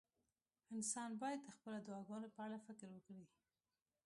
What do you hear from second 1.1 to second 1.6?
باید د